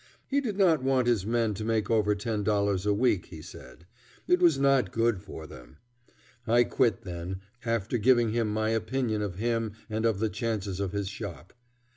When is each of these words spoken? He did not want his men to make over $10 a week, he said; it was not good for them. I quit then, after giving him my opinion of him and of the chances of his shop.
He 0.25 0.41
did 0.41 0.57
not 0.57 0.81
want 0.81 1.05
his 1.05 1.27
men 1.27 1.53
to 1.53 1.63
make 1.63 1.91
over 1.91 2.15
$10 2.15 2.85
a 2.87 2.91
week, 2.93 3.27
he 3.27 3.39
said; 3.39 3.85
it 4.27 4.39
was 4.39 4.57
not 4.57 4.91
good 4.91 5.21
for 5.21 5.45
them. 5.45 5.77
I 6.47 6.63
quit 6.63 7.03
then, 7.03 7.41
after 7.63 7.99
giving 7.99 8.31
him 8.31 8.47
my 8.51 8.69
opinion 8.69 9.21
of 9.21 9.35
him 9.35 9.73
and 9.91 10.03
of 10.07 10.17
the 10.17 10.29
chances 10.29 10.79
of 10.79 10.91
his 10.91 11.07
shop. 11.07 11.53